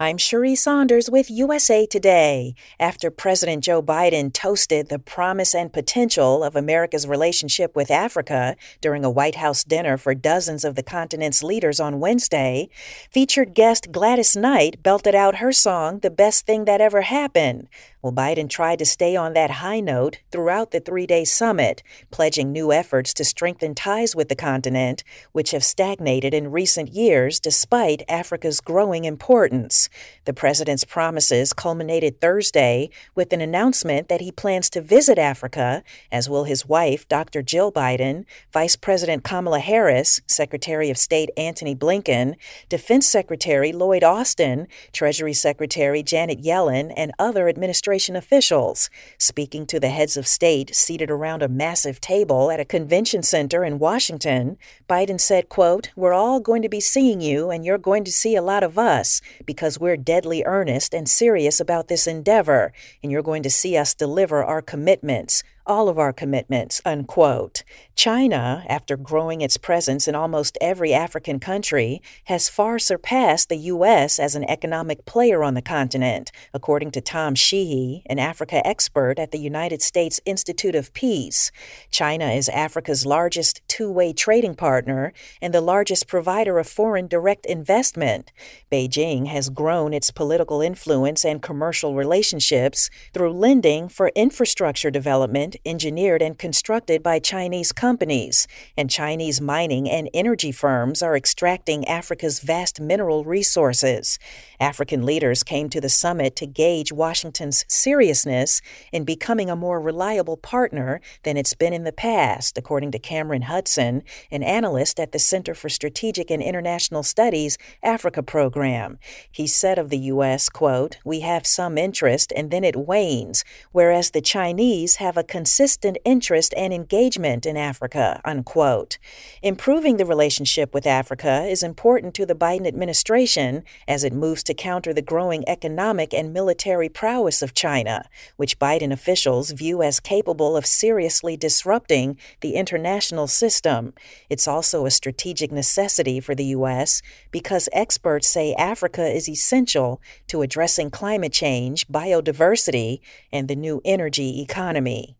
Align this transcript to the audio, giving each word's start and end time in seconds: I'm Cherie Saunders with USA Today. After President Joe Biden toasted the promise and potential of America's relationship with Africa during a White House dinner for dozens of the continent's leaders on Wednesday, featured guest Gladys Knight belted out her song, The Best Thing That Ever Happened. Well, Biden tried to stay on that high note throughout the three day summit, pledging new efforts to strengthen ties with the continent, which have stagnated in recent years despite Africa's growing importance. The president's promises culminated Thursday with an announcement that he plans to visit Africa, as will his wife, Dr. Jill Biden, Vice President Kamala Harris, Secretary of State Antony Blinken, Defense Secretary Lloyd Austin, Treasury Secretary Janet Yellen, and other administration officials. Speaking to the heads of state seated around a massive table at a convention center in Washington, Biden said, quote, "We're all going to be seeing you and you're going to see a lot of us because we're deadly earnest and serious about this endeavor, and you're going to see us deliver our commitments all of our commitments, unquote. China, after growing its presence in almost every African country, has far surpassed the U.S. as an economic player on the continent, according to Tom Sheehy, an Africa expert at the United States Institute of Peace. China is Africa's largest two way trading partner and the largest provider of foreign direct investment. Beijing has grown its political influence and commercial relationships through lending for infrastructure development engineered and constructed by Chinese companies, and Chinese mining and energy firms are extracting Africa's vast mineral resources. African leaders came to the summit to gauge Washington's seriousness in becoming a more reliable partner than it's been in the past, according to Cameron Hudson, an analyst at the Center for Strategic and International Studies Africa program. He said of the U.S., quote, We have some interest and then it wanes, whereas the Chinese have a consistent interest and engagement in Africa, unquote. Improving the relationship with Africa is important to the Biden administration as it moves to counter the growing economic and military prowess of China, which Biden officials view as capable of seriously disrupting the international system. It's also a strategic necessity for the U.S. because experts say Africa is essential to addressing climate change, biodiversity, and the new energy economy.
I'm 0.00 0.16
Cherie 0.16 0.54
Saunders 0.54 1.10
with 1.10 1.28
USA 1.28 1.84
Today. 1.84 2.54
After 2.78 3.10
President 3.10 3.64
Joe 3.64 3.82
Biden 3.82 4.32
toasted 4.32 4.90
the 4.90 5.00
promise 5.00 5.56
and 5.56 5.72
potential 5.72 6.44
of 6.44 6.54
America's 6.54 7.04
relationship 7.04 7.74
with 7.74 7.90
Africa 7.90 8.54
during 8.80 9.04
a 9.04 9.10
White 9.10 9.34
House 9.34 9.64
dinner 9.64 9.96
for 9.96 10.14
dozens 10.14 10.64
of 10.64 10.76
the 10.76 10.84
continent's 10.84 11.42
leaders 11.42 11.80
on 11.80 11.98
Wednesday, 11.98 12.68
featured 13.10 13.54
guest 13.54 13.90
Gladys 13.90 14.36
Knight 14.36 14.84
belted 14.84 15.16
out 15.16 15.38
her 15.38 15.50
song, 15.50 15.98
The 15.98 16.10
Best 16.10 16.46
Thing 16.46 16.64
That 16.66 16.80
Ever 16.80 17.00
Happened. 17.00 17.66
Well, 18.00 18.12
Biden 18.12 18.48
tried 18.48 18.78
to 18.78 18.86
stay 18.86 19.16
on 19.16 19.32
that 19.32 19.50
high 19.50 19.80
note 19.80 20.20
throughout 20.30 20.70
the 20.70 20.78
three 20.78 21.04
day 21.04 21.24
summit, 21.24 21.82
pledging 22.12 22.52
new 22.52 22.72
efforts 22.72 23.12
to 23.14 23.24
strengthen 23.24 23.74
ties 23.74 24.14
with 24.14 24.28
the 24.28 24.36
continent, 24.36 25.02
which 25.32 25.50
have 25.50 25.64
stagnated 25.64 26.32
in 26.32 26.52
recent 26.52 26.90
years 26.90 27.40
despite 27.40 28.04
Africa's 28.08 28.60
growing 28.60 29.04
importance. 29.04 29.88
The 30.26 30.32
president's 30.32 30.84
promises 30.84 31.52
culminated 31.52 32.20
Thursday 32.20 32.90
with 33.16 33.32
an 33.32 33.40
announcement 33.40 34.08
that 34.08 34.20
he 34.20 34.30
plans 34.30 34.70
to 34.70 34.80
visit 34.80 35.18
Africa, 35.18 35.82
as 36.12 36.28
will 36.28 36.44
his 36.44 36.66
wife, 36.66 37.08
Dr. 37.08 37.42
Jill 37.42 37.72
Biden, 37.72 38.26
Vice 38.52 38.76
President 38.76 39.24
Kamala 39.24 39.58
Harris, 39.58 40.20
Secretary 40.28 40.88
of 40.88 40.98
State 40.98 41.30
Antony 41.36 41.74
Blinken, 41.74 42.36
Defense 42.68 43.08
Secretary 43.08 43.72
Lloyd 43.72 44.04
Austin, 44.04 44.68
Treasury 44.92 45.32
Secretary 45.32 46.04
Janet 46.04 46.40
Yellen, 46.40 46.92
and 46.96 47.10
other 47.18 47.48
administration 47.88 48.16
officials. 48.16 48.90
Speaking 49.18 49.66
to 49.66 49.80
the 49.80 49.88
heads 49.88 50.16
of 50.18 50.26
state 50.26 50.74
seated 50.74 51.10
around 51.10 51.42
a 51.42 51.48
massive 51.48 52.00
table 52.00 52.50
at 52.50 52.60
a 52.60 52.64
convention 52.64 53.22
center 53.22 53.64
in 53.64 53.78
Washington, 53.78 54.58
Biden 54.86 55.18
said, 55.18 55.48
quote, 55.48 55.90
"We're 55.96 56.12
all 56.12 56.38
going 56.38 56.62
to 56.62 56.68
be 56.68 56.80
seeing 56.80 57.22
you 57.22 57.50
and 57.50 57.64
you're 57.64 57.78
going 57.78 58.04
to 58.04 58.12
see 58.12 58.36
a 58.36 58.42
lot 58.42 58.62
of 58.62 58.78
us 58.78 59.22
because 59.46 59.80
we're 59.80 59.96
deadly 59.96 60.42
earnest 60.44 60.92
and 60.92 61.08
serious 61.08 61.60
about 61.60 61.88
this 61.88 62.06
endeavor, 62.06 62.72
and 63.02 63.10
you're 63.10 63.30
going 63.30 63.42
to 63.42 63.50
see 63.50 63.74
us 63.76 63.94
deliver 63.94 64.44
our 64.44 64.60
commitments 64.62 65.42
all 65.68 65.88
of 65.88 65.98
our 65.98 66.12
commitments, 66.12 66.80
unquote. 66.84 67.62
China, 67.94 68.64
after 68.68 68.96
growing 68.96 69.42
its 69.42 69.56
presence 69.58 70.08
in 70.08 70.14
almost 70.14 70.56
every 70.60 70.94
African 70.94 71.38
country, 71.38 72.00
has 72.24 72.48
far 72.48 72.78
surpassed 72.78 73.48
the 73.48 73.56
U.S. 73.56 74.18
as 74.18 74.34
an 74.34 74.44
economic 74.44 75.04
player 75.04 75.44
on 75.44 75.54
the 75.54 75.62
continent, 75.62 76.32
according 76.54 76.90
to 76.92 77.00
Tom 77.00 77.34
Sheehy, 77.34 78.02
an 78.06 78.18
Africa 78.18 78.66
expert 78.66 79.18
at 79.18 79.30
the 79.30 79.38
United 79.38 79.82
States 79.82 80.20
Institute 80.24 80.74
of 80.74 80.94
Peace. 80.94 81.52
China 81.90 82.30
is 82.30 82.48
Africa's 82.48 83.04
largest 83.04 83.60
two 83.68 83.90
way 83.90 84.12
trading 84.12 84.54
partner 84.54 85.12
and 85.42 85.52
the 85.52 85.60
largest 85.60 86.08
provider 86.08 86.58
of 86.58 86.66
foreign 86.66 87.06
direct 87.06 87.44
investment. 87.44 88.32
Beijing 88.72 89.26
has 89.26 89.50
grown 89.50 89.92
its 89.92 90.10
political 90.10 90.62
influence 90.62 91.24
and 91.24 91.42
commercial 91.42 91.94
relationships 91.94 92.88
through 93.12 93.32
lending 93.32 93.88
for 93.88 94.10
infrastructure 94.14 94.90
development 94.90 95.56
engineered 95.64 96.22
and 96.22 96.38
constructed 96.38 97.02
by 97.02 97.18
Chinese 97.18 97.72
companies, 97.72 98.46
and 98.76 98.90
Chinese 98.90 99.40
mining 99.40 99.88
and 99.88 100.08
energy 100.14 100.52
firms 100.52 101.02
are 101.02 101.16
extracting 101.16 101.86
Africa's 101.86 102.40
vast 102.40 102.80
mineral 102.80 103.24
resources. 103.24 104.18
African 104.60 105.04
leaders 105.04 105.42
came 105.42 105.68
to 105.70 105.80
the 105.80 105.88
summit 105.88 106.34
to 106.36 106.46
gauge 106.46 106.92
Washington's 106.92 107.64
seriousness 107.68 108.60
in 108.92 109.04
becoming 109.04 109.48
a 109.50 109.56
more 109.56 109.80
reliable 109.80 110.36
partner 110.36 111.00
than 111.22 111.36
it's 111.36 111.54
been 111.54 111.72
in 111.72 111.84
the 111.84 111.92
past, 111.92 112.58
according 112.58 112.90
to 112.92 112.98
Cameron 112.98 113.42
Hudson, 113.42 114.02
an 114.30 114.42
analyst 114.42 114.98
at 114.98 115.12
the 115.12 115.18
Center 115.18 115.54
for 115.54 115.68
Strategic 115.68 116.30
and 116.30 116.42
International 116.42 117.02
Studies 117.02 117.58
Africa 117.82 118.22
program. 118.22 118.98
He 119.30 119.46
said 119.46 119.78
of 119.78 119.90
the 119.90 119.98
U.S., 119.98 120.48
quote, 120.48 120.98
We 121.04 121.20
have 121.20 121.46
some 121.46 121.78
interest 121.78 122.32
and 122.34 122.50
then 122.50 122.64
it 122.64 122.76
wanes, 122.76 123.44
whereas 123.72 124.10
the 124.10 124.20
Chinese 124.20 124.96
have 124.96 125.16
a 125.16 125.24
consistent 125.38 125.96
interest 126.04 126.52
and 126.56 126.72
engagement 126.72 127.46
in 127.46 127.56
Africa, 127.56 128.20
unquote. 128.24 128.98
Improving 129.40 129.96
the 129.96 130.04
relationship 130.04 130.74
with 130.74 130.84
Africa 130.84 131.44
is 131.44 131.62
important 131.62 132.12
to 132.12 132.26
the 132.26 132.34
Biden 132.34 132.66
administration 132.66 133.62
as 133.86 134.02
it 134.02 134.12
moves 134.12 134.42
to 134.42 134.52
counter 134.52 134.92
the 134.92 135.00
growing 135.00 135.48
economic 135.48 136.12
and 136.12 136.32
military 136.32 136.88
prowess 136.88 137.40
of 137.40 137.54
China, 137.54 138.08
which 138.34 138.58
Biden 138.58 138.92
officials 138.92 139.52
view 139.52 139.80
as 139.80 140.00
capable 140.00 140.56
of 140.56 140.66
seriously 140.66 141.36
disrupting 141.36 142.16
the 142.40 142.56
international 142.56 143.28
system. 143.28 143.94
It's 144.28 144.48
also 144.48 144.86
a 144.86 144.90
strategic 144.90 145.52
necessity 145.52 146.18
for 146.18 146.34
the 146.34 146.46
U.S. 146.46 147.00
because 147.30 147.68
experts 147.72 148.26
say 148.26 148.54
Africa 148.54 149.06
is 149.06 149.28
essential 149.28 150.02
to 150.26 150.42
addressing 150.42 150.90
climate 150.90 151.32
change, 151.32 151.86
biodiversity, 151.86 152.98
and 153.32 153.46
the 153.46 153.54
new 153.54 153.80
energy 153.84 154.42
economy. 154.42 155.14